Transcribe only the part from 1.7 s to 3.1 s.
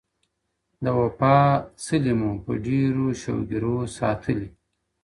څلي مو په ډېرو